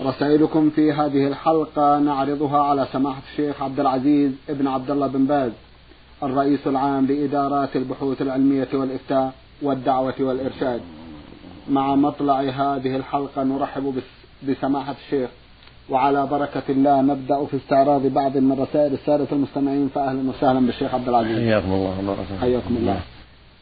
[0.00, 5.52] رسائلكم في هذه الحلقة نعرضها على سماحة الشيخ عبد العزيز ابن عبد الله بن باز
[6.22, 10.80] الرئيس العام لإدارات البحوث العلمية والإفتاء والدعوة والإرشاد.
[11.70, 14.02] مع مطلع هذه الحلقة نرحب
[14.48, 15.30] بسماحة الشيخ.
[15.90, 21.08] وعلى بركة الله نبدأ في استعراض بعض من رسائل السادة المستمعين فأهلا وسهلا بالشيخ عبد
[21.08, 21.38] العزيز.
[21.38, 23.00] حياكم الله حياكم الله.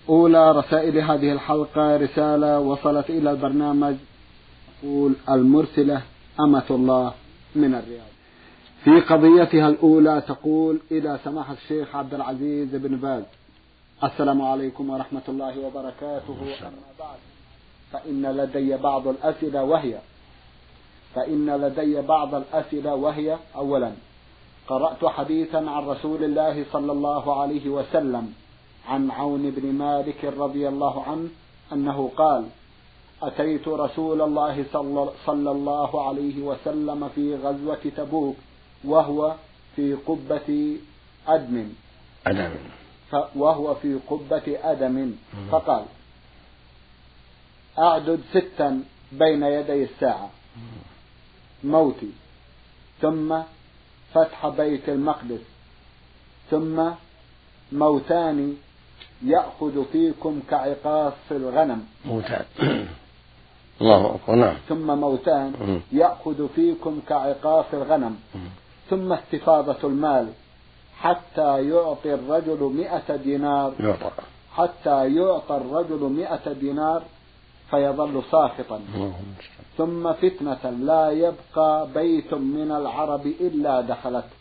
[0.08, 3.94] أولى رسائل هذه الحلقة رسالة وصلت إلى البرنامج
[4.82, 6.02] تقول المرسلة
[6.40, 7.14] أمة الله
[7.54, 8.06] من الرياض.
[8.84, 13.22] في قضيتها الأولى تقول إلى سماحة الشيخ عبد العزيز بن باز
[14.04, 16.36] السلام عليكم ورحمة الله وبركاته.
[16.62, 17.18] أما بعد
[17.92, 19.98] فإن لدي بعض الأسئلة وهي
[21.14, 23.92] فإن لدي بعض الأسئلة وهي أولا
[24.68, 28.32] قرأت حديثا عن رسول الله صلى الله عليه وسلم
[28.88, 31.28] عن عون بن مالك رضي الله عنه
[31.72, 32.44] أنه قال
[33.22, 34.64] أتيت رسول الله
[35.26, 38.36] صلى الله عليه وسلم في غزوة تبوك
[38.84, 39.34] وهو
[39.76, 40.76] في قبة
[41.28, 41.68] أدم.
[42.26, 42.50] أدم.
[43.36, 45.12] وهو في قبة أدم.
[45.50, 45.84] فقال
[47.78, 50.30] أعدد ستا بين يدي الساعة
[51.64, 52.10] موتي
[53.00, 53.38] ثم
[54.14, 55.40] فتح بيت المقدس
[56.50, 56.90] ثم
[57.72, 58.56] موتان
[59.22, 61.86] يأخذ فيكم كعقاص الغنم.
[62.04, 62.44] موتان.
[63.80, 64.56] الله أكبر نعم.
[64.68, 68.16] ثم موتان يأخذ فيكم كعقاص الغنم.
[68.90, 70.28] ثم استفاضة المال
[70.98, 73.72] حتى يعطي الرجل مئة دينار.
[73.80, 74.10] يعطى.
[74.52, 77.02] حتى يعطى الرجل مئة دينار
[77.70, 78.80] فيظل ساخطا.
[79.78, 84.36] ثم فتنة لا يبقى بيت من العرب إلا دخلته.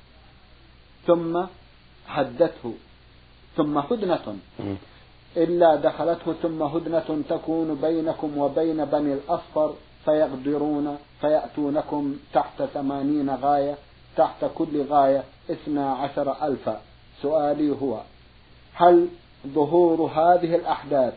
[1.08, 1.46] ثم
[2.08, 2.74] هدته
[3.58, 4.38] ثم هدنة
[5.38, 9.74] إلا دخلته ثم هدنة تكون بينكم وبين بني الأصفر
[10.06, 13.76] فيغدرون فيأتونكم تحت ثمانين غاية
[14.18, 16.82] تحت كل غاية اثنا عشر ألفا.
[17.22, 18.02] سؤالي هو
[18.74, 19.08] هل
[19.48, 21.14] ظهور هذه الأحداث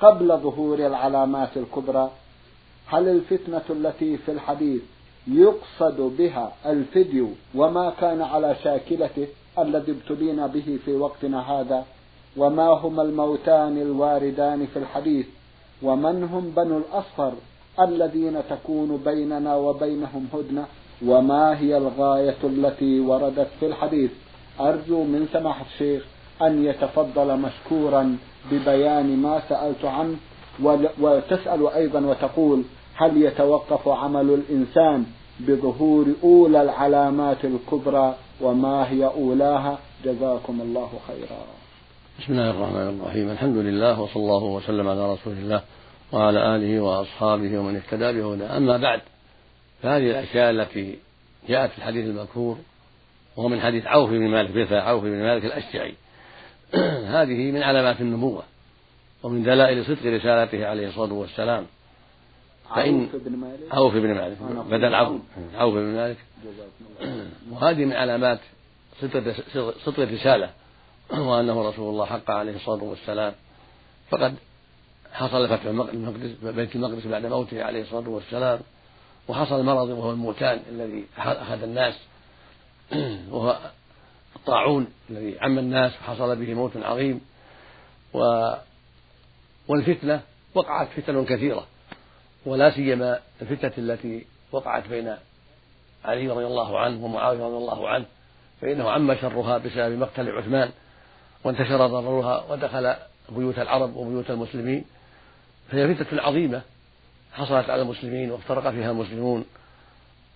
[0.00, 2.10] قبل ظهور العلامات الكبرى؟
[2.86, 4.82] هل الفتنة التي في الحديث
[5.26, 9.26] يقصد بها الفديو وما كان على شاكلته
[9.58, 11.84] الذي ابتلينا به في وقتنا هذا؟
[12.36, 15.26] وما هما الموتان الواردان في الحديث
[15.82, 17.32] ومن هم بنو الأصفر
[17.80, 20.66] الذين تكون بيننا وبينهم هدنة
[21.06, 24.10] وما هي الغاية التي وردت في الحديث؟
[24.60, 26.04] أرجو من سماحة الشيخ
[26.42, 28.16] أن يتفضل مشكورا
[28.52, 30.16] ببيان ما سألت عنه
[31.00, 32.62] وتسأل أيضا وتقول
[32.94, 35.06] هل يتوقف عمل الإنسان
[35.40, 41.59] بظهور أولى العلامات الكبرى وما هي أولاها؟ جزاكم الله خيرا.
[42.20, 45.62] بسم الله الرحمن الرحيم الحمد لله وصلى الله وسلم على رسول الله
[46.12, 49.00] وعلى آله وأصحابه ومن اهتدى بهداه أما بعد
[49.82, 50.98] فهذه الأشياء التي
[51.48, 52.58] جاءت في الحديث المذكور
[53.36, 55.94] وهو من حديث عوف بن مالك بن عوف بن مالك الأشجعي.
[57.16, 58.42] هذه من علامات النبوة
[59.22, 61.66] ومن دلائل صدق رسالته عليه الصلاة والسلام.
[62.74, 64.36] فإن عوف بن مالك؟ عوف بن مالك
[64.70, 65.20] بدل عوف
[65.54, 65.74] عوف.
[65.74, 66.16] بن مالك.
[67.52, 68.40] وهذه من علامات
[69.84, 70.50] صدق الرسالة
[71.12, 73.34] وأنه رسول الله حق عليه الصلاة والسلام.
[74.10, 74.34] فقد
[75.12, 78.60] حصل فتح المقدس بيت المقدس بعد موته عليه الصلاة والسلام
[79.28, 81.94] وحصل مرض وهو الموتان الذي أخذ الناس.
[83.32, 83.58] وهو
[84.36, 87.20] الطاعون الذي عم الناس وحصل به موت عظيم.
[88.14, 88.50] و
[89.68, 90.20] والفتنة
[90.54, 91.66] وقعت فتن كثيرة.
[92.46, 95.16] ولا سيما الفتنة التي وقعت بين
[96.04, 98.06] علي رضي الله عنه ومعاوية رضي الله عنه
[98.60, 100.70] فإنه عم شرها بسبب مقتل عثمان.
[101.44, 102.94] وانتشر ضررها ودخل
[103.28, 104.84] بيوت العرب وبيوت المسلمين
[105.70, 106.62] فهي فتنة عظيمة
[107.32, 109.44] حصلت على المسلمين وافترق فيها المسلمون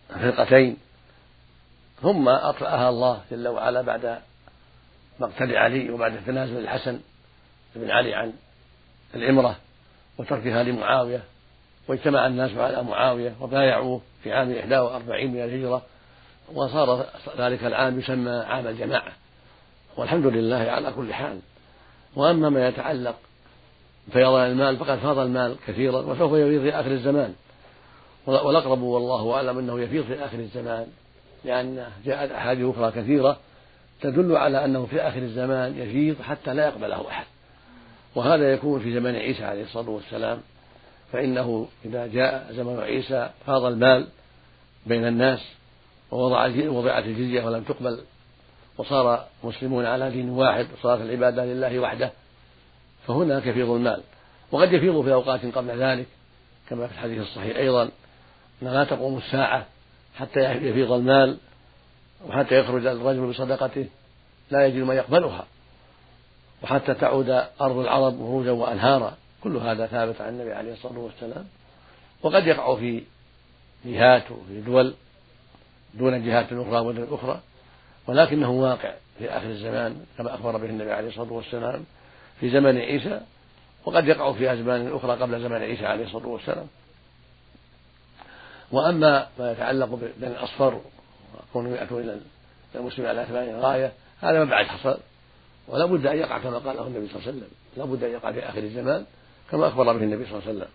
[0.08, 0.76] فرقتين.
[2.02, 4.18] ثم أطفأها الله جل وعلا بعد
[5.20, 7.00] مقتل علي وبعد تنازل الحسن
[7.76, 8.32] بن علي عن
[9.14, 9.56] العمرة
[10.18, 11.22] وتركها لمعاوية
[11.88, 15.82] واجتمع الناس على معاوية وبايعوه في عام 41 من الهجرة
[16.52, 17.06] وصار
[17.38, 19.12] ذلك العام يسمى عام الجماعة.
[19.96, 21.38] والحمد لله على كل حال.
[22.16, 23.14] وأما ما يتعلق
[24.08, 27.34] بفيضان المال فقد فاض المال كثيرا وسوف يفيض في آخر الزمان.
[28.26, 30.86] والأقرب والله أعلم أنه يفيض في آخر الزمان
[31.44, 33.36] لأن جاءت أحاديث أخرى كثيرة
[34.00, 37.26] تدل على أنه في آخر الزمان يفيض حتى لا يقبله أحد.
[38.14, 40.40] وهذا يكون في زمن عيسى عليه الصلاة والسلام.
[41.12, 44.06] فإنه إذا جاء زمن عيسى فاض المال
[44.86, 45.40] بين الناس
[46.10, 48.00] ووضع وضعت الجزية ولم تقبل
[48.78, 52.12] وصار المسلمون على دين واحد وصارت العبادة لله وحده.
[53.06, 54.02] فهناك يفيض المال.
[54.52, 56.06] وقد يفيض في أوقات قبل ذلك
[56.68, 57.82] كما في الحديث الصحيح أيضا
[58.62, 59.66] أن لا تقوم الساعة
[60.14, 61.36] حتى يفيض المال
[62.28, 63.86] وحتى يخرج الرجل بصدقته.
[64.50, 65.46] لا يجد من يقبلها.
[66.62, 67.30] وحتى تعود
[67.60, 69.16] أرض العرب خروجا وأنهارا.
[69.42, 71.46] كل هذا ثابت عن النبي عليه الصلاة والسلام.
[72.22, 73.02] وقد يقع في
[73.84, 74.94] جهات وفي دول
[75.94, 77.40] دون جهات أخرى ودول أخرى.
[78.06, 81.84] ولكنه واقع في آخر الزمان كما أخبر به النبي عليه الصلاة والسلام
[82.40, 83.20] في زمن عيسى
[83.84, 86.66] وقد يقع في أزمان أخرى قبل زمن عيسى عليه الصلاة والسلام.
[88.72, 90.80] وأما ما يتعلق بين الأصفر
[91.54, 92.20] وكونه يأتوا إلى
[92.74, 94.98] المسلم على أثمان غاية هذا ما بعد حصل.
[95.68, 97.48] ولا بد أن يقع كما قاله النبي صلى الله عليه وسلم.
[97.76, 99.06] لا بد أن يقع في آخر الزمان
[99.50, 100.70] كما أخبر به النبي صلى الله عليه وسلم.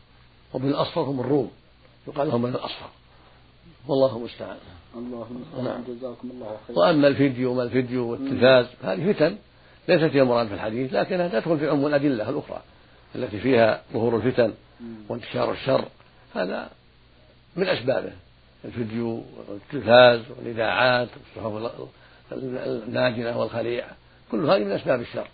[0.54, 1.52] وبن الأصفر هم الروم
[2.08, 2.90] يقال لهم بن الأصفر.
[3.88, 4.58] والله المستعان
[4.96, 5.84] الله المستعان نعم.
[5.88, 6.80] جزاكم الله خيرا.
[6.80, 9.38] وأما الفيديو وما الفيديو والتلفاز هذه فتن
[9.88, 12.62] ليست هي المراد في الحديث لكنها تدخل في عموم الأدلة الأخرى
[13.16, 14.54] التي فيها ظهور الفتن
[15.10, 15.86] وانتشار الشر.
[16.36, 16.70] هذا
[17.56, 18.12] من أسبابه.
[18.66, 21.72] الفيديو والتلفاز والإذاعات والصحف
[22.32, 23.92] الناجنة والخليعة
[24.32, 25.28] كل هذه من أسباب الشر.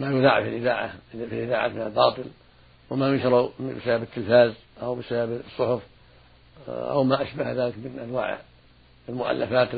[0.00, 2.24] ما يذاع في الإذاعة في الإذاعة من الباطل
[2.90, 4.52] وما ينشر بسبب التلفاز
[4.82, 5.82] أو بسبب الصحف.
[6.68, 8.38] أو ما أشبه ذلك من أنواع
[9.08, 9.68] المؤلفات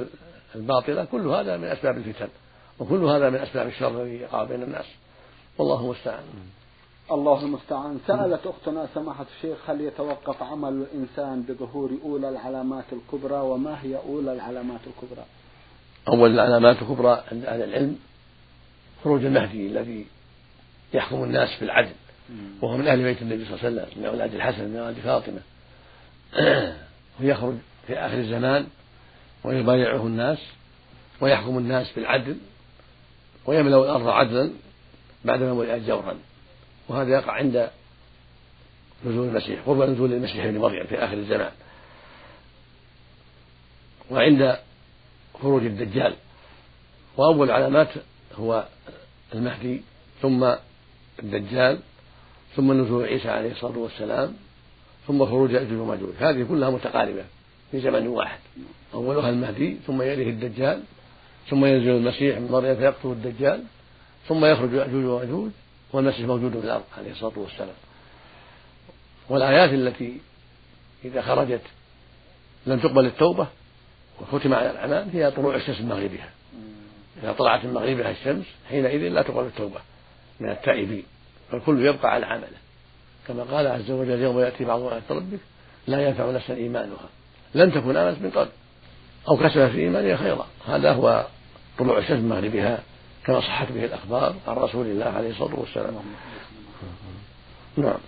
[0.55, 2.29] الباطلة كل هذا من أسباب الفتن
[2.79, 4.87] وكل هذا من أسباب الشر الذي يقع بين الناس.
[5.59, 6.25] والله المستعان.
[7.11, 8.01] الله المستعان.
[8.07, 14.33] سألت أختنا سماحة الشيخ هل يتوقف عمل الإنسان بظهور أولى العلامات الكبرى وما هي أولى
[14.33, 15.25] العلامات الكبرى؟
[16.09, 17.99] أول العلامات الكبرى عند أهل العلم
[19.05, 20.07] خروج المهدي الذي
[20.95, 21.93] يحكم الناس بالعدل
[22.63, 25.41] وهو من أهل بيت النبي صلى الله عليه وسلم من أولاد الحسن من أولاد فاطمة.
[27.21, 27.55] ويخرج
[27.87, 28.67] في آخر الزمان
[29.45, 30.39] ويبايعه الناس
[31.21, 32.37] ويحكم الناس بالعدل
[33.47, 34.51] ويملأ الأرض عدلا
[35.25, 36.19] بعدما ملئت جورا.
[36.89, 37.71] وهذا يقع عند
[39.07, 41.53] نزول المسيح قرب نزول المسيح ابن مريم في آخر الزمان.
[44.11, 44.57] وعند
[45.43, 46.15] خروج الدجال.
[47.17, 47.89] وأول علامات
[48.35, 48.67] هو
[49.35, 49.83] المهدي
[50.23, 50.55] ثم
[51.23, 51.79] الدجال
[52.57, 54.37] ثم نزول عيسى عليه الصلاة والسلام.
[55.07, 57.25] ثم خروج يأجوج ومأجوج هذه كلها متقاربة
[57.71, 58.39] في زمن واحد.
[58.95, 60.83] أولها المهدي ثم يليه الدجال
[61.51, 63.63] ثم ينزل المسيح من مريم فيقتل الدجال
[64.29, 65.51] ثم يخرج يأجوج ومأجوج
[65.93, 67.75] والمسيح موجود في الأرض عليه الصلاة والسلام.
[69.29, 70.21] والآيات التي
[71.05, 71.63] إذا خرجت
[72.67, 73.47] لم تقبل التوبة
[74.21, 76.31] وختم على الأعمال هي طلوع الشمس من مغربها.
[77.23, 79.81] إذا طلعت من مغربها الشمس حينئذ لا تقبل التوبة
[80.41, 81.05] من التائبين
[81.51, 82.66] فالكل يبقى على عمله.
[83.27, 85.39] كما قال عز وجل يوم يأتي بعض آيات ربك
[85.87, 87.09] لا ينفع نفسا إيمانها.
[87.55, 88.49] لم تكن آمنت من قبل
[89.29, 90.47] أو كسبت في إيمانها خيرا.
[90.67, 91.27] هذا هو
[91.79, 92.83] طلوع الشمس من مغربها
[93.25, 95.95] كما صحت به الأخبار عن رسول الله عليه الصلاة والسلام.
[97.77, 97.99] نعم.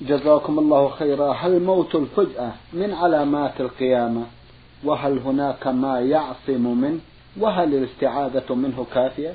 [0.00, 1.32] جزاكم الله خيرا.
[1.32, 4.26] هل موت الفجأة من علامات القيامة؟
[4.84, 7.00] وهل هناك ما يعصم منه؟
[7.36, 9.34] وهل الاستعاذة منه كافية؟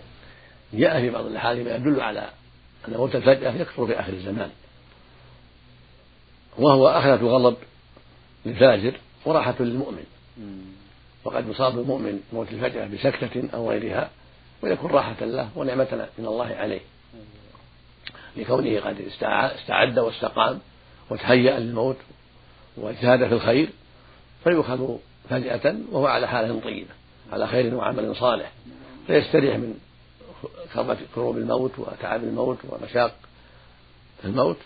[0.73, 2.29] جاء في بعض الأحاديث ما يدل على
[2.87, 4.49] أن موت الفجأة يكثر في آخر الزمان.
[6.57, 7.57] وهو أخذة غضب
[8.45, 8.93] للفاجر
[9.25, 10.05] وراحة للمؤمن.
[11.23, 14.09] وقد يصاب المؤمن موت الفجأة بسكتة أو غيرها
[14.61, 16.81] ويكون راحة له ونعمة من الله عليه.
[18.37, 20.59] لكونه قد استعد واستقام
[21.09, 21.97] وتهيأ للموت
[22.77, 23.69] واجتهد في الخير
[24.43, 24.95] فيؤخذ
[25.29, 26.89] فجأة وهو على حالة طيبة
[27.31, 28.51] على خير وعمل صالح.
[29.07, 29.79] فيستريح من
[31.15, 33.15] كروب الموت وتعب الموت ومشاق
[34.25, 34.57] الموت.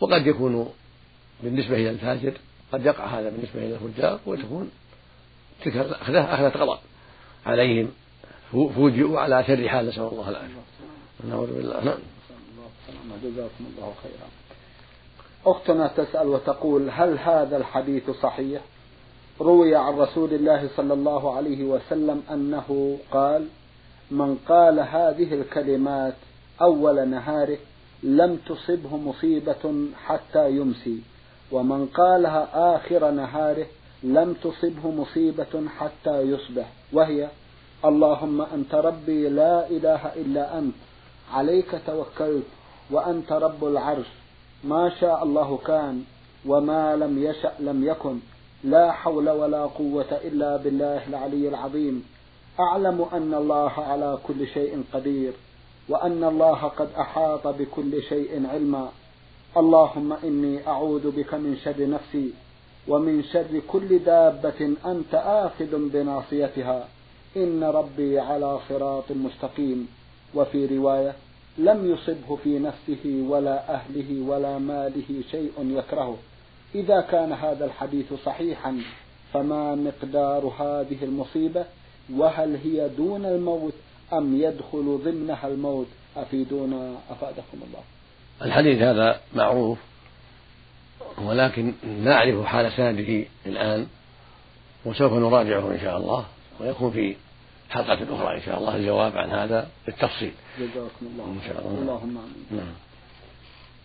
[0.00, 0.72] وقد يكون
[1.42, 2.32] بالنسبة إلى الفاجر
[2.72, 4.70] قد يقع هذا بالنسبة إلى الفجار وتكون
[5.64, 6.78] تلك أخذة أخذة غضب
[7.46, 7.90] عليهم.
[8.52, 10.54] فوجئوا على شر حال نسأل الله العافية.
[11.28, 11.84] نعوذ بالله.
[11.84, 11.98] نعم.
[13.24, 14.28] جزاكم الله خيرا.
[15.46, 18.62] أختنا تسأل وتقول هل هذا الحديث صحيح؟
[19.40, 23.46] روي عن رسول الله صلى الله عليه وسلم أنه قال
[24.10, 26.14] من قال هذه الكلمات
[26.60, 27.58] أول نهاره
[28.02, 30.98] لم تصبه مصيبة حتى يمسي.
[31.52, 33.66] ومن قالها آخر نهاره
[34.02, 37.28] لم تصبه مصيبة حتى يصبح وهي
[37.84, 40.74] اللهم أنت ربي لا إله إلا أنت
[41.32, 42.46] عليك توكلت
[42.90, 44.06] وأنت رب العرش
[44.64, 46.04] ما شاء الله كان
[46.46, 48.18] وما لم يشأ لم يكن
[48.64, 52.04] لا حول ولا قوة إلا بالله العلي العظيم.
[52.60, 55.32] أعلم أن الله على كل شيء قدير
[55.88, 58.88] وأن الله قد أحاط بكل شيء علما.
[59.58, 62.30] اللهم إني أعوذ بك من شر نفسي
[62.88, 66.88] ومن شر كل دابة أنت آخذ بناصيتها.
[67.36, 69.88] إن ربي على صراط مستقيم.
[70.34, 71.14] وفي رواية
[71.58, 76.16] لم يصبه في نفسه ولا أهله ولا ماله شيء يكرهه.
[76.74, 78.80] إذا كان هذا الحديث صحيحا
[79.32, 81.64] فما مقدار هذه المصيبة؟
[82.16, 83.74] وهل هي دون الموت
[84.12, 85.86] أم يدخل ضمنها الموت؟
[86.16, 87.97] أفيدونا أفادكم الله.
[88.42, 89.78] الحديث هذا معروف
[91.18, 93.86] ولكن لا أعرف حال سنده الآن
[94.84, 96.24] وسوف نراجعه إن شاء الله
[96.60, 97.16] ويكون في
[97.70, 100.32] حلقة أخرى إن شاء الله الجواب عن هذا بالتفصيل.
[100.58, 101.80] جزاكم الله إن شاء الله.
[101.80, 102.46] اللهم آمين.
[102.50, 102.74] نعم.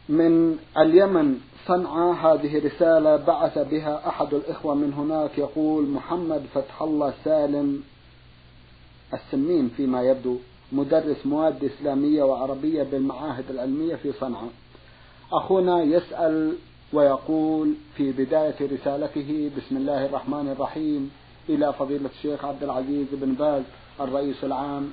[0.10, 7.14] من اليمن صنعاء هذه رسالة بعث بها أحد الإخوة من هناك يقول محمد فتح الله
[7.24, 7.84] سالم
[9.14, 10.38] السمين فيما يبدو
[10.74, 14.50] مدرس مواد إسلامية وعربية بالمعاهد العلمية في صنعاء.
[15.34, 16.56] أخونا يسأل
[16.94, 21.12] ويقول في بداية رسالته بسم الله الرحمن الرحيم
[21.50, 23.64] إلى فضيلة الشيخ عبد العزيز بن باز
[24.02, 24.90] الرئيس العام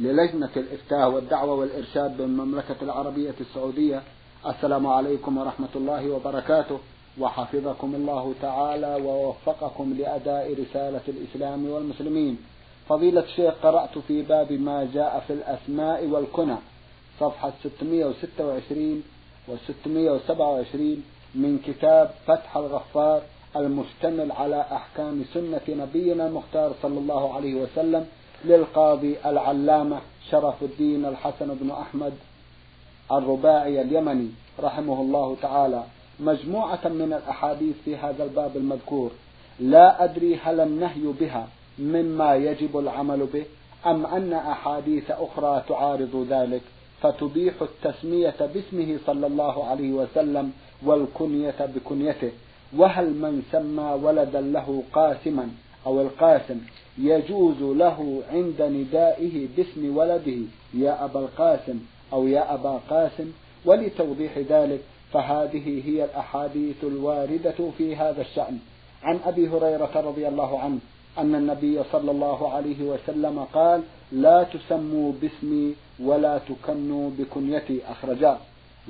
[0.00, 4.02] للجنة الإفتاء والدعوة والإرشاد بالمملكة العربية السعودية.
[4.46, 6.78] السلام عليكم ورحمة الله وبركاته.
[7.20, 12.38] وحفظكم الله تعالى ووفقكم لأداء رسالة الإسلام والمسلمين.
[12.88, 16.56] فضيلة الشيخ قرأت في باب ما جاء في الأسماء والكنى
[17.20, 19.02] صفحة 626
[19.48, 21.02] و 627
[21.34, 23.22] من كتاب فتح الغفار
[23.56, 28.06] المشتمل على أحكام سنة نبينا المختار صلى الله عليه وسلم
[28.44, 29.98] للقاضي العلامة
[30.30, 32.12] شرف الدين الحسن بن أحمد
[33.12, 34.28] الرباعي اليمني
[34.60, 35.84] رحمه الله تعالى.
[36.20, 39.10] مجموعة من الأحاديث في هذا الباب المذكور.
[39.60, 41.48] لا أدري هل النهي بها.
[41.78, 43.44] مما يجب العمل به
[43.86, 46.62] أم أن أحاديث أخرى تعارض ذلك؟
[47.02, 50.52] فتبيح التسمية باسمه صلى الله عليه وسلم
[50.82, 52.30] والكنية بكنيته.
[52.76, 55.48] وهل من سمى ولدا له قاسما
[55.86, 56.60] أو القاسم
[56.98, 60.38] يجوز له عند ندائه باسم ولده
[60.74, 61.80] يا أبا القاسم
[62.12, 63.32] أو يا أبا قاسم؟
[63.64, 64.80] ولتوضيح ذلك
[65.12, 68.58] فهذه هي الأحاديث الواردة في هذا الشأن.
[69.02, 70.78] عن أبي هريرة رضي الله عنه
[71.18, 77.80] أن النبي صلى الله عليه وسلم قال لا تسموا باسمي ولا تكنوا بكنيتي.
[77.88, 78.38] أخرجاه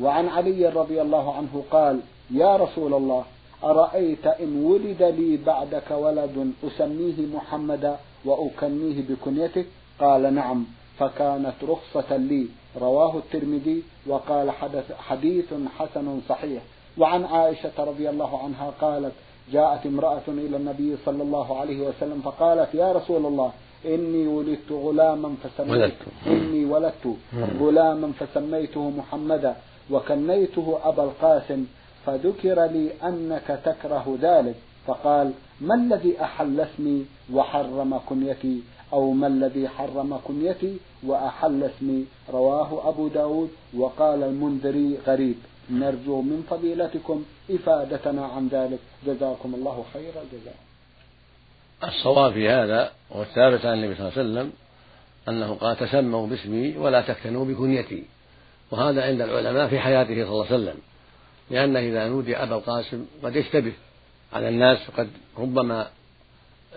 [0.00, 2.00] وعن علي رضي الله عنه قال
[2.30, 3.24] يا رسول الله
[3.64, 9.66] أرأيت إن ولد لي بعدك ولد أسميه محمدا وأكنيه بكنيتك؟
[10.00, 10.64] قال نعم.
[10.98, 12.46] فكانت رخصة لي.
[12.80, 14.50] رواه الترمذي وقال
[14.98, 16.62] حديث حسن صحيح.
[16.98, 19.12] وعن عائشة رضي الله عنها قالت
[19.52, 23.52] جاءت امرأة إلى النبي صلى الله عليه وسلم فقالت يا رسول الله
[23.86, 25.94] إني ولدت غلاما فسميت
[26.26, 27.16] إني ولدت
[27.60, 29.56] غلاما فسميته محمدا
[29.90, 31.64] وكنيته أبا القاسم
[32.06, 34.54] فذكر لي أنك تكره ذلك.
[34.86, 42.88] فقال ما الذي أحل اسمي وحرم كنيتي؟ أو ما الذي حرم كنيتي وأحل اسمي رواه
[42.88, 45.34] أبو داود وقال المنذري غريب.
[45.70, 48.78] نرجو من فضيلتكم إفادتنا عن ذلك.
[49.06, 50.56] جزاكم الله خير الجزاء.
[51.84, 54.52] الصواب في هذا والثابت عن النبي صلى الله عليه وسلم
[55.28, 58.04] أنه قال تسموا باسمي ولا تكتنوا بكنيتي.
[58.70, 60.76] وهذا عند العلماء في حياته صلى الله عليه وسلم.
[61.50, 63.72] لأنه إذا نودي أبا القاسم قد يشتبه
[64.32, 65.88] على الناس وقد ربما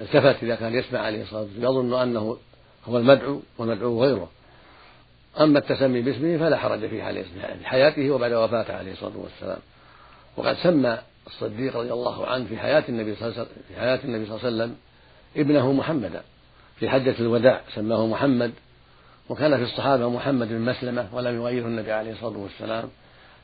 [0.01, 2.37] التفت إذا كان يسمع عليه الصلاة والسلام يظن أنه
[2.85, 4.29] هو المدعو والمدعو غيره.
[5.39, 7.23] أما التسمي باسمه فلا حرج فيه عليه
[7.59, 9.59] في حياته وبعد وفاته عليه الصلاة والسلام.
[10.37, 13.99] وقد سمى الصديق رضي الله عنه في حياة النبي صلى الله عليه وسلم في حياة
[14.03, 14.75] النبي صلى الله عليه وسلم
[15.37, 16.21] ابنه محمدا
[16.79, 18.51] في حجة الوداع سماه محمد.
[19.29, 22.89] وكان في الصحابة محمد بن مسلمة ولم يغيره النبي عليه الصلاة والسلام.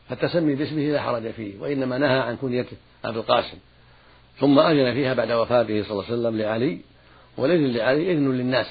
[0.09, 3.57] فالتسمي باسمه لا حرج فيه وإنما نهى عن كنيته أبي القاسم.
[4.39, 6.79] ثم أذن فيها بعد وفاته صلى الله عليه وسلم لعلي
[7.38, 8.67] والإذن لعلي إذن للناس.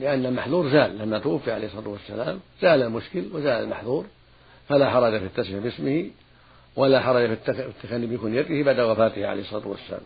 [0.00, 4.06] لأن المحذور زال لما توفي عليه الصلاة والسلام زال المشكل وزال المحذور
[4.68, 6.10] فلا حرج في التسمية باسمه
[6.76, 10.00] ولا حرج في التكني بكنيته بعد وفاته عليه الصلاة والسلام.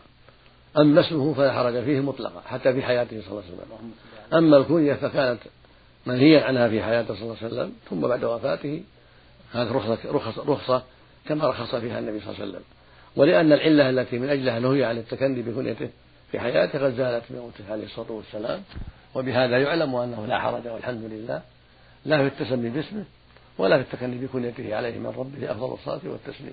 [0.78, 3.92] أما اسمه فلا حرج فيه مطلقا حتى في حياته صلى الله عليه وسلم.
[4.32, 5.40] أما الكنية فكانت
[6.06, 8.82] منهيا عنها في حياته صلى الله عليه وسلم ثم بعد وفاته
[9.52, 10.82] كانت رخصة, رخصة, رخصة
[11.26, 12.62] كما رخص فيها النبي صلى الله عليه وسلم.
[13.16, 15.88] ولأن العلة التي من أجلها نهي عن التكني بكنيته
[16.32, 18.62] في حياته قد زالت بموته عليه الصلاة والسلام.
[19.14, 21.42] وبهذا يعلم أنه لا حرج والحمد لله.
[22.04, 23.04] لا في التسمي باسمه
[23.58, 26.52] ولا في التكني بكنيته عليه من ربه أفضل الصلاة والتسليم.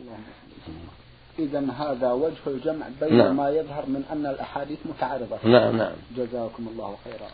[1.39, 3.37] إذا هذا وجه الجمع بين نعم.
[3.37, 5.37] ما يظهر من أن الأحاديث متعارضة.
[5.43, 5.91] نعم نعم.
[6.17, 7.29] جزاكم الله خيرا.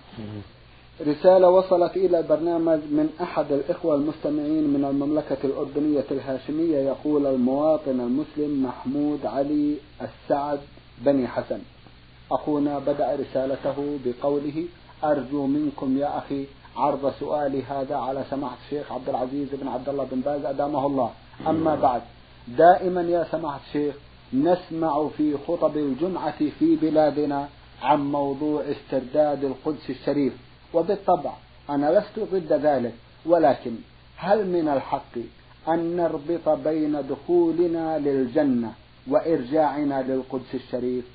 [1.01, 8.63] رسالة وصلت إلى البرنامج من أحد الإخوة المستمعين من المملكة الأردنية الهاشمية يقول المواطن المسلم
[8.63, 10.59] محمود علي السعد
[10.97, 11.59] بني حسن.
[12.31, 14.65] أخونا بدأ رسالته بقوله
[15.11, 16.45] أرجو منكم يا أخي
[16.77, 21.11] عرض سؤالي هذا على سماحة الشيخ عبد العزيز بن عبد الله بن باز أدامه الله.
[21.47, 22.01] أما بعد
[22.47, 23.95] دائما يا سماحة الشيخ
[24.33, 27.47] نسمع في خطب الجمعة في بلادنا
[27.81, 30.33] عن موضوع استرداد القدس الشريف.
[30.73, 31.33] وبالطبع
[31.69, 32.93] أنا لست ضد ذلك
[33.25, 33.75] ولكن
[34.17, 35.15] هل من الحق
[35.67, 38.71] أن نربط بين دخولنا للجنة
[39.07, 41.05] وإرجاعنا للقدس الشريف؟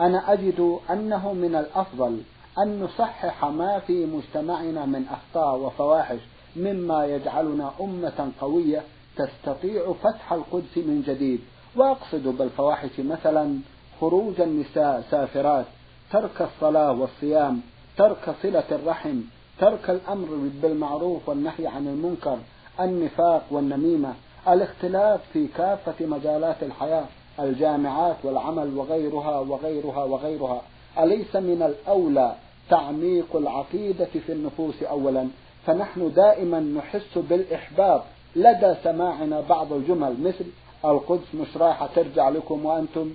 [0.00, 2.20] أنا أجد أنه من الأفضل
[2.58, 6.18] أن نصحح ما في مجتمعنا من أخطاء وفواحش
[6.56, 8.82] مما يجعلنا أمة قوية
[9.16, 11.40] تستطيع فتح القدس من جديد.
[11.76, 13.58] وأقصد بالفواحش مثلا
[14.00, 15.64] خروج النساء سافرات
[16.12, 17.60] ترك الصلاة والصيام
[17.96, 19.20] ترك صلة الرحم
[19.58, 20.28] ترك الأمر
[20.62, 22.38] بالمعروف والنهي عن المنكر
[22.80, 24.14] النفاق والنميمة
[24.48, 27.04] الاختلاف في كافة مجالات الحياة
[27.40, 30.62] الجامعات والعمل وغيرها وغيرها وغيرها.
[31.02, 32.34] أليس من الأولى
[32.70, 35.28] تعميق العقيدة في النفوس أولا؟
[35.66, 38.02] فنحن دائما نحس بالإحباط
[38.36, 40.44] لدى سماعنا بعض الجمل مثل
[40.84, 43.10] القدس مش رايحة ترجع لكم وأنتم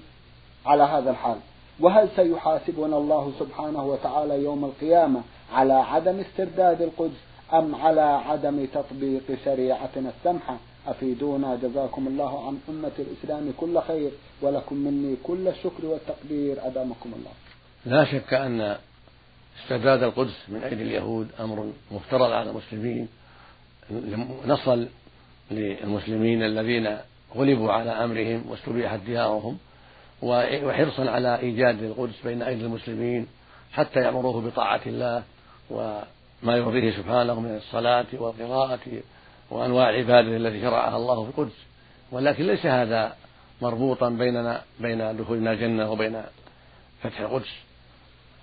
[0.66, 1.38] على هذا الحال.
[1.80, 5.22] وهل سيحاسبنا الله سبحانه وتعالى يوم القيامة
[5.54, 7.20] على عدم استرداد القدس
[7.54, 14.12] أم على عدم تطبيق شريعتنا السمحة؟ أفيدونا جزاكم الله عن أمة الإسلام كل خير
[14.42, 17.32] ولكم مني كل الشكر والتقدير أدامكم الله.
[17.86, 18.78] لا شك أن
[19.64, 23.08] استرداد القدس من أيدي اليهود أمر مفترض على المسلمين
[24.46, 24.88] نصل
[25.52, 26.98] للمسلمين الذين
[27.36, 29.58] غلبوا على أمرهم واستبيحت ديارهم
[30.22, 33.28] وحرصا على إيجاد القدس بين أيدي المسلمين
[33.74, 35.24] حتى يأمروه بطاعة الله
[35.70, 38.80] وما يرضيه سبحانه من الصلاة والقراءة
[39.50, 41.56] وأنواع العبادة التي شرعها الله في القدس.
[42.12, 43.16] ولكن ليس هذا
[43.62, 46.22] مربوطا بيننا بين دخولنا الجنة وبين
[47.02, 47.65] فتح القدس.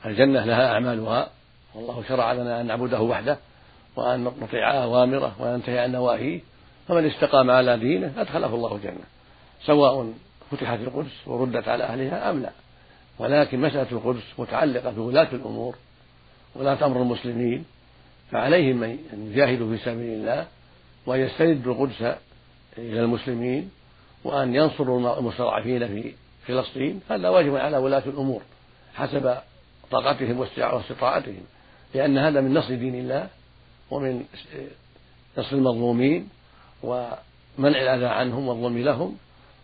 [0.06, 1.30] الجنة لها أعمالها.
[1.74, 3.38] والله شرع لنا أن نعبده وحده
[3.96, 6.40] وأن نطيع أوامره وننتهي عن نواهيه.
[6.88, 9.04] فمن استقام على دينه أدخله الله الجنة
[9.64, 10.12] سواء
[10.50, 12.50] فتحت القدس وردت على أهلها أم لا.
[13.18, 15.74] ولكن مسألة القدس متعلقة بولاة الأمور
[16.54, 17.64] ولاة أمر المسلمين
[18.30, 20.46] فعليهم أن يجاهدوا في سبيل الله
[21.06, 22.16] وأن يستردوا القدس
[22.78, 23.70] إلى المسلمين
[24.24, 26.12] وأن ينصروا المستضعفين في
[26.46, 27.00] فلسطين.
[27.10, 28.42] هذا واجب على ولاة الأمور
[28.94, 29.36] حسب
[29.92, 31.44] طاقتهم واستطاعتهم.
[31.94, 33.28] لأن هذا من نصر دين الله
[33.90, 34.24] ومن
[35.38, 36.28] نصر المظلومين
[36.83, 37.18] ومنع
[37.59, 39.16] الأذى عنهم والظلم لهم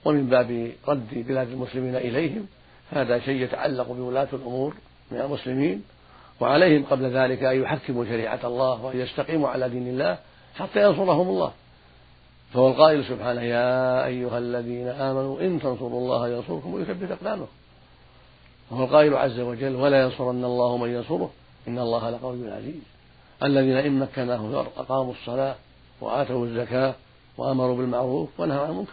[0.05, 2.47] ومن باب رد بلاد المسلمين إليهم.
[2.91, 4.75] هذا شيء يتعلق بولاة الأمور
[5.11, 5.83] من المسلمين
[6.41, 10.19] وعليهم قبل ذلك أن يحكموا شريعة الله وأن يستقيموا على دين الله
[10.55, 11.53] حتى ينصرهم الله.
[12.53, 17.53] فهو القائل سبحانه يا أيها الذين آمنوا إن تنصروا الله ينصركم ويثبت أقدامكم.
[18.71, 21.31] وهو القائل عز وجل ولا ينصرن الله من ينصره
[21.69, 22.83] إن الله لقوي عزيز.
[23.43, 25.57] الذين إن مكناهم أقاموا الصلاة
[26.01, 26.95] وآتوا الزكاة
[27.39, 28.93] وأمروا بالمعروف ونهوا عن المنكر.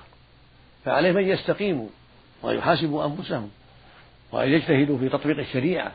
[0.86, 1.88] فعليهم أن يستقيموا
[2.44, 3.50] وأن يحاسبوا أنفسهم
[4.32, 5.92] وأن يجتهدوا في تطبيق الشريعة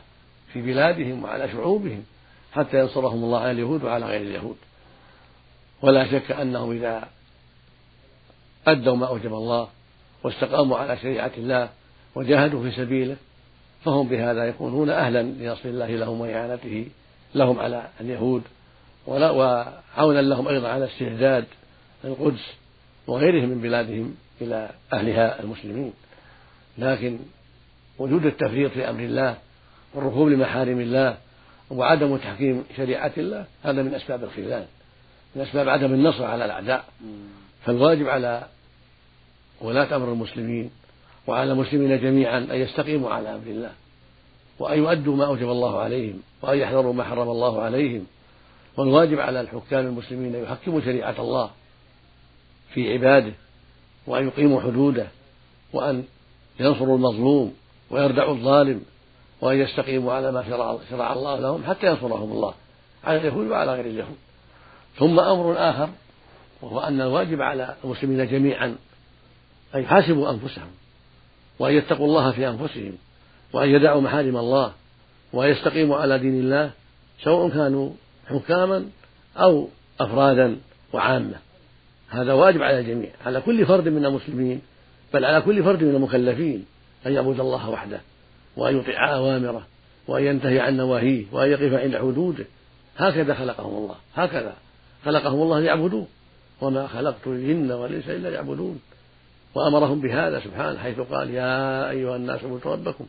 [0.53, 2.03] في بلادهم وعلى شعوبهم
[2.53, 4.57] حتى ينصرهم الله على اليهود وعلى غير اليهود.
[5.81, 7.07] ولا شك أنهم إذا
[8.67, 9.67] أدوا ما أوجب الله
[10.23, 11.69] واستقاموا على شريعة الله
[12.15, 13.15] وجاهدوا في سبيله
[13.85, 16.87] فهم بهذا يكونون أهلا لنصر الله لهم وإعانته
[17.35, 18.41] لهم على اليهود
[19.07, 21.45] وعونا لهم أيضا على استعداد
[22.05, 22.53] القدس
[23.07, 25.93] وغيرهم من بلادهم إلى أهلها المسلمين.
[26.77, 27.19] لكن
[27.99, 29.37] وجود التفريط في أمر الله
[29.93, 31.17] والركوب لمحارم الله
[31.71, 34.65] وعدم تحكيم شريعة الله هذا من أسباب الخذلان
[35.35, 36.85] من أسباب عدم النصر على الأعداء.
[37.65, 38.43] فالواجب على
[39.61, 40.71] ولاة أمر المسلمين
[41.27, 43.71] وعلى المسلمين جميعا أن يستقيموا على أمر الله
[44.59, 48.05] وأن يؤدوا ما أوجب الله عليهم وأن يحذروا ما حرم الله عليهم.
[48.77, 51.49] والواجب على الحكام المسلمين أن يحكموا شريعة الله
[52.73, 53.33] في عباده
[54.07, 55.07] وأن يقيموا حدوده
[55.73, 56.03] وأن
[56.59, 57.53] ينصروا المظلوم
[57.89, 58.81] ويردعوا الظالم
[59.41, 60.43] وأن يستقيموا على ما
[60.89, 62.53] شرع الله لهم حتى ينصرهم الله
[63.03, 64.17] على اليهود وعلى غير اليهود.
[64.97, 65.89] ثم أمر آخر
[66.61, 68.75] وهو أن الواجب على المسلمين جميعا
[69.75, 70.71] أن يحاسبوا أنفسهم.
[71.61, 72.93] وأن يتقوا الله في أنفسهم
[73.53, 74.73] وأن يدعوا محارم الله
[75.33, 76.71] وأن يستقيموا على دين الله
[77.23, 77.89] سواء كانوا
[78.27, 78.85] حكاما
[79.37, 79.67] أو
[79.99, 80.57] أفرادا
[80.93, 81.35] وعامة.
[82.09, 84.61] هذا واجب على الجميع على كل فرد من المسلمين
[85.13, 86.65] بل على كل فرد من المكلفين
[87.05, 88.01] أن يعبد الله وحده
[88.57, 89.67] وأن يطيع أوامره
[90.07, 92.45] وأن ينتهي عن نواهيه وأن يقف عند حدوده.
[92.97, 94.53] هكذا خلقهم الله هكذا
[95.05, 96.07] خلقهم الله ليعبدوه.
[96.61, 98.79] وما خلقت الجن والإنس إلا ليعبدون.
[99.55, 103.05] وأمرهم بهذا سبحانه حيث قال يا أيها الناس اعبدوا ربكم.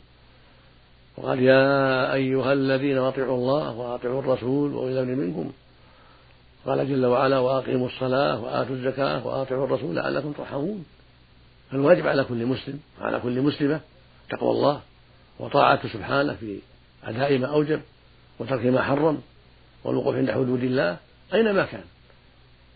[1.16, 5.52] وقال يا أيها الذين أطيعوا الله وأطيعوا الرسول وأولي الأمر منكم.
[6.66, 10.85] قال جل وعلا وأقيموا الصلاة وآتوا الزكاة وأطيعوا الرسول لعلكم ترحمون.
[11.70, 13.81] فالواجب على كل مسلم وعلى كل مسلمة
[14.31, 14.81] تقوى الله
[15.38, 16.59] وطاعته سبحانه في
[17.05, 17.81] أداء ما أوجب
[18.38, 19.20] وترك ما حرم
[19.85, 20.96] والوقوف عند حدود الله
[21.35, 21.85] أينما كان.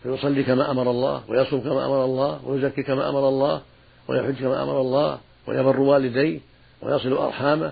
[0.03, 3.61] فيصلي كما أمر الله ويصوم كما أمر الله ويزكي كما أمر الله
[4.07, 6.39] ويحج كما أمر الله ويبر والديه
[6.81, 7.71] ويصل أرحامه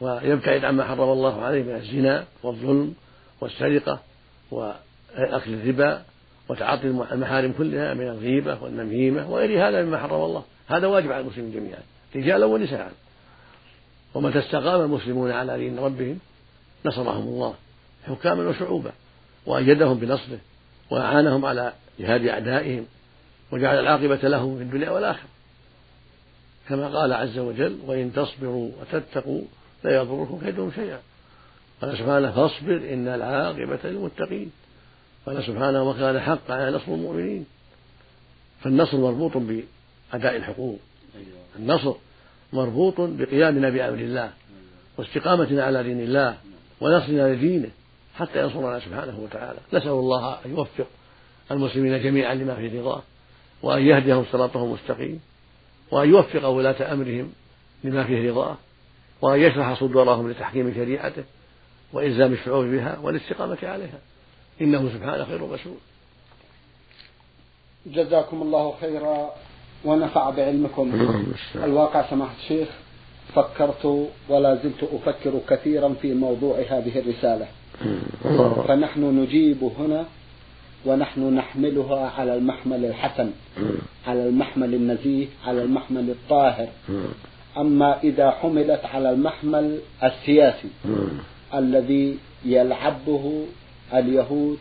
[0.00, 2.94] ويبتعد عما حرم الله عليه من الزنا والظلم
[3.40, 4.00] والسرقة
[4.50, 6.02] وأكل الربا
[6.48, 10.44] وتعاطي المحارم كلها من الغيبة والنميمة وغير هذا مما حرم الله.
[10.68, 11.80] هذا واجب على المسلمين جميعا
[12.16, 12.92] رجالا ونساء.
[14.14, 16.18] ومتى استقام المسلمون على دين ربهم
[16.84, 17.54] نصرهم الله
[18.06, 18.92] حكاما وشعوبا
[19.46, 20.38] وأيدهم بنصره
[20.92, 22.86] وأعانهم على جهاد أعدائهم
[23.52, 25.28] وجعل العاقبة لهم في الدنيا والآخرة.
[26.68, 29.42] كما قال عز وجل وإن تصبروا وتتقوا
[29.84, 30.98] لا يضركم كيدهم شيئا.
[31.82, 34.50] قال سبحانه فاصبر إن العاقبة للمتقين.
[35.26, 37.46] قال سبحانه وكان حقا على نصر المؤمنين.
[38.62, 40.78] فالنصر مربوط بأداء الحقوق.
[41.58, 41.94] النصر
[42.52, 44.30] مربوط بقيامنا بأمر الله
[44.98, 46.36] واستقامتنا على دين الله
[46.80, 47.70] ونصرنا لدينه.
[48.14, 49.58] حتى ينصرنا سبحانه وتعالى.
[49.72, 50.86] نسأل الله أن يوفق
[51.50, 53.02] المسلمين جميعا لما في رضاه
[53.62, 55.20] وأن يهديهم صراطه المستقيم
[55.90, 57.32] وأن يوفق ولاة أمرهم
[57.84, 58.56] لما فيه رضاه
[59.22, 61.24] وأن يشرح صدورهم لتحكيم شريعته
[61.92, 63.98] وإلزام الشعوب بها والاستقامة عليها.
[64.60, 65.76] إنه سبحانه خير مسؤول
[67.86, 69.30] جزاكم الله خيرا
[69.84, 71.08] ونفع بعلمكم.
[71.54, 72.68] الواقع سماحة الشيخ.
[73.34, 77.46] فكرت ولا زلت أفكر كثيرا في موضوع هذه الرسالة.
[78.68, 80.04] فنحن نجيب هنا
[80.86, 83.30] ونحن نحملها على المحمل الحسن
[84.06, 86.68] على المحمل النزيه على المحمل الطاهر.
[87.58, 90.68] أما إذا حملت على المحمل السياسي
[91.54, 93.44] الذي يلعبه
[93.94, 94.58] اليهود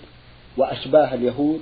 [0.58, 1.60] وأشباه اليهود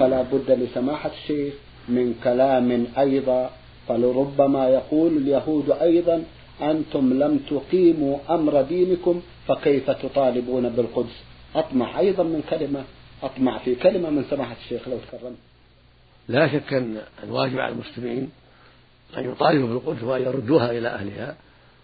[0.00, 1.54] فلا بد لسماحة الشيخ
[1.88, 3.50] من كلام أيضا
[3.88, 6.24] فلربما يقول اليهود أيضا
[6.62, 11.22] أنتم لم تقيموا أمر دينكم فكيف تطالبون بالقدس؟
[11.54, 12.84] أطمع أيضا من كلمة
[13.22, 15.36] أطمع في كلمة من سماحة الشيخ لو تكرمت.
[16.28, 18.30] لا شك أن الواجب على المسلمين
[19.18, 21.36] أن يطالبوا بالقدس وأن يردوها إلى أهلها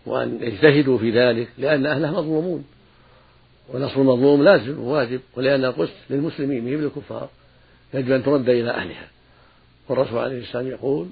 [0.07, 2.65] وأن يجتهدوا في ذلك لأن أهلها مظلومون.
[3.75, 7.29] ونصر المظلوم لازم وواجب ولأن القدس للمسلمين مهم للكفار
[7.95, 9.09] يجب أن ترد إلى أهلها.
[9.89, 11.07] والرسول عليه السلام يقول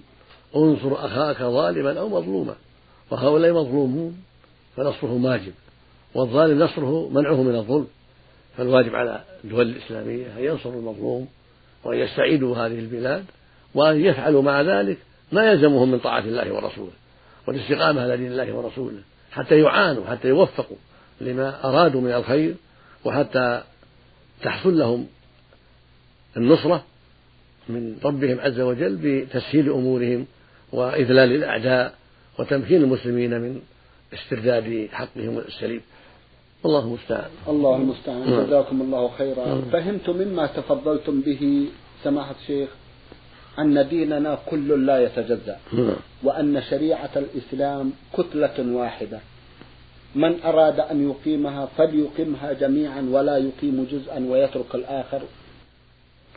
[0.57, 2.55] انصر أخاك ظالما أو مظلوما.
[3.11, 4.23] وهؤلاء مظلومون
[4.77, 5.53] فنصرهم واجب
[6.14, 7.87] والظالم نصره منعه من الظلم.
[8.57, 11.29] فالواجب على الدول الإسلامية أن ينصروا المظلوم
[11.85, 13.25] وأن يستعيدوا هذه البلاد
[13.75, 14.99] وأن يفعلوا مع ذلك
[15.33, 16.92] ما يلزمهم من طاعة الله ورسوله
[17.47, 18.99] والاستقامة على دين الله ورسوله
[19.33, 20.77] حتى يعانوا حتى يوفقوا
[21.21, 22.55] لما أرادوا من الخير
[23.05, 23.62] وحتى
[24.42, 25.07] تحصل لهم
[26.37, 26.85] النصرة
[27.69, 30.27] من ربهم عز وجل بتسهيل أمورهم
[30.72, 31.94] وإذلال الأعداء
[32.38, 33.61] وتمكين المسلمين من
[34.14, 35.81] استرداد حقهم السليم
[36.64, 38.46] الله المستعان الله المستعان نعم.
[38.46, 39.62] جزاكم الله خيرا نعم.
[39.62, 41.68] فهمت مما تفضلتم به
[42.05, 42.68] سماحة الشيخ
[43.59, 45.96] أن ديننا كل لا يتجزأ نعم.
[46.22, 49.20] وأن شريعة الإسلام كتلة واحدة
[50.14, 55.22] من أراد أن يقيمها فليقيمها جميعا ولا يقيم جزءا ويترك الآخر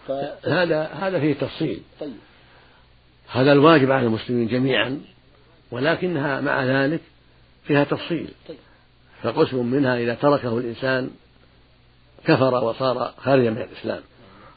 [0.08, 0.12] ف...
[0.44, 2.14] هذا هذا فيه تفصيل طيب.
[3.32, 5.02] هذا الواجب على المسلمين جميعا
[5.72, 7.02] ولكنها مع ذلك
[7.64, 8.32] فيها تفصيل.
[8.48, 8.58] طيب.
[9.24, 11.10] فقسم منها إذا تركه الإنسان
[12.26, 14.02] كفر وصار خارجا من الإسلام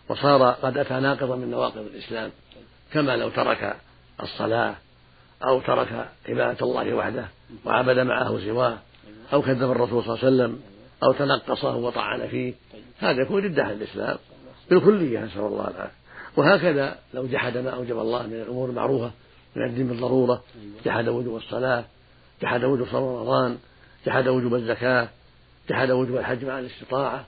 [0.08, 2.30] وصار قد أتى ناقضا من نواقض الإسلام
[2.92, 3.76] كما لو ترك
[4.22, 4.74] الصلاة
[5.44, 7.28] أو ترك عبادة الله وحده
[7.64, 8.78] وعبد معه سواه
[9.32, 10.60] أو كذب الرسول صلى الله عليه وسلم
[11.02, 12.54] أو تنقصه وطعن فيه
[12.98, 14.18] هذا يكون ردة عن الإسلام.
[14.70, 16.01] بالكلية نسأل الله العافية.
[16.36, 19.10] وهكذا لو جحد ما أوجب الله من الأمور المعروفة
[19.56, 20.42] من الدين بالضرورة
[20.84, 21.84] جحد وجوب الصلاة
[22.42, 23.58] جحد وجوب صوم رمضان
[24.06, 25.08] جحد وجوب الزكاة
[25.68, 27.26] جحد وجوب الحج مع الاستطاعة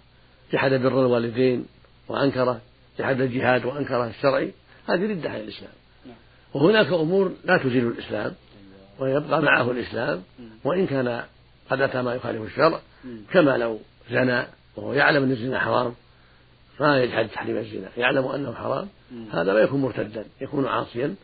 [0.52, 1.66] جحد بر الوالدين
[2.08, 2.60] وأنكره
[2.98, 4.52] جحد الجهاد وأنكره الشرعي
[4.88, 5.72] هذه ردة عن الإسلام.
[6.54, 8.32] وهناك أمور لا تزيل الإسلام
[8.98, 10.22] ويبقى معه الإسلام
[10.64, 11.22] وإن كان
[11.70, 12.80] قد أتى ما يخالف الشرع
[13.32, 13.78] كما لو
[14.10, 14.42] زنى
[14.76, 15.94] وهو يعلم أن الزنا حرام
[16.80, 18.88] ما يجحد تحريم الزنا يعلم أنه حرام
[19.32, 21.14] هذا لا يكون مرتدا يكون عاصيا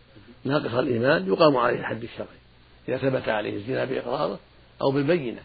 [0.45, 2.41] ناقص الإيمان يقام عليه الحد الشرعي.
[2.89, 4.39] إذا ثبت عليه الزنا بإقراره
[4.83, 5.41] أو بالبينة.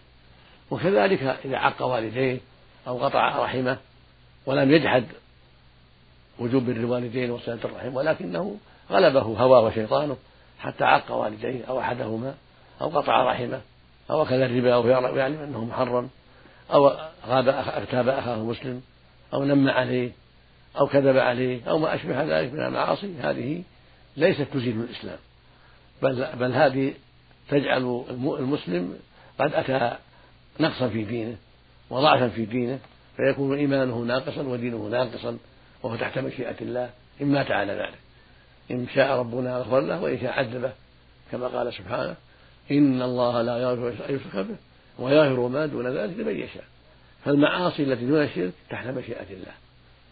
[0.72, 2.40] وكذلك إذا عق والديه
[2.88, 3.78] أو قطع رحمه
[4.46, 5.06] ولم يجحد
[6.40, 8.58] وجوب بر الوالدين وصلة الرحم ولكنه
[8.92, 10.18] غلبه هواه وشيطانه
[10.60, 12.36] حتى عق والديه أو أحدهما
[12.82, 13.62] أو قطع رحمه
[14.10, 14.88] أو أكل الربا أو
[15.18, 16.10] يعلم أنه محرم
[16.74, 16.92] أو
[17.28, 18.82] غاب اغتاب أخاه مسلم.
[19.34, 20.12] أو نم عليه
[20.78, 23.64] أو كذب عليه أو ما أشبه ذلك من المعاصي هذه
[24.18, 25.18] ليست تزيل الإسلام.
[26.02, 26.94] بل بل هذه
[27.50, 28.06] تجعل
[28.40, 29.00] المسلم
[29.40, 29.98] قد أتى
[30.60, 31.36] نقصا في دينه
[31.90, 32.80] وضعفا في دينه
[33.18, 35.38] فيكون إيمانه ناقصا ودينه ناقصا
[35.84, 36.90] وهو تحت مشيئة الله
[37.22, 38.00] إن مات على ذلك.
[38.72, 40.72] إن شاء ربنا غفر له وإن شاء عذبه
[41.32, 42.16] كما قال سبحانه
[42.72, 44.56] إن الله لا يغفر أن يشرك به
[45.00, 46.64] ويغفر ما دون ذلك لمن يشاء.
[47.26, 49.54] فالمعاصي التي دون الشرك تحت مشيئة الله.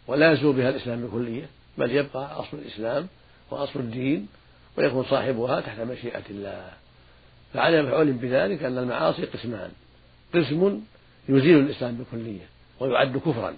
[0.07, 1.45] ولا يزول بها الإسلام بكلية
[1.77, 3.07] بل يبقى أصل الإسلام
[3.51, 4.27] وأصل الدين
[4.77, 6.69] ويكون صاحبها تحت مشيئة الله.
[7.53, 9.71] فعلى مفعول بذلك أن المعاصي قسمان.
[10.35, 10.81] قسم
[11.29, 12.45] يزيل الإسلام بكلية
[12.79, 13.53] ويعد كفرا.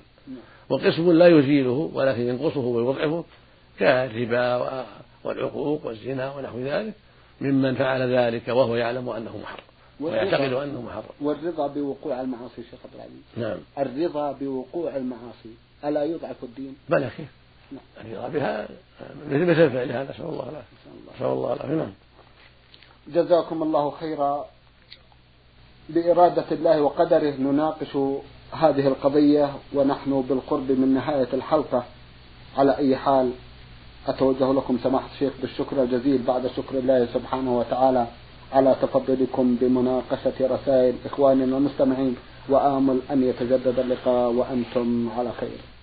[0.70, 3.26] وقسم لا يزيله ولكن ينقصه ويضعفه
[3.80, 4.86] كالربا
[5.24, 6.94] والعقوق والزنا ونحو ذلك
[7.42, 9.75] ممن فعل ذلك وهو يعلم أنه محرم.
[10.00, 11.04] ويعتقد أنه محرم.
[11.22, 13.24] والرضا بوقوع المعاصي شيخ عبد العزيز.
[13.38, 13.58] نعم.
[13.78, 15.54] الرضا بوقوع المعاصي.
[15.86, 17.28] ألا يضعف الدين؟ بلى كيف
[17.72, 17.82] نعم.
[18.06, 18.68] الرضا بها
[19.30, 20.76] مثل مثل فعلها نسأل الله العافية.
[21.16, 21.76] نسأل الله العافية.
[21.76, 21.92] نعم.
[23.08, 24.46] جزاكم الله خيرا.
[25.90, 27.98] بإرادة الله وقدره نناقش
[28.52, 31.84] هذه القضية ونحن بالقرب من نهاية الحلقة.
[32.58, 33.32] على أي حال
[34.08, 38.08] أتوجه لكم سماحة الشيخ بالشكر الجزيل بعد شكر الله سبحانه وتعالى.
[38.56, 42.16] على تفضلكم بمناقشة رسائل إخواننا المستمعين
[42.50, 45.75] وآمل أن يتجدد اللقاء وأنتم على خير.